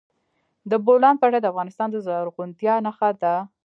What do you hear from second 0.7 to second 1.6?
بولان پټي د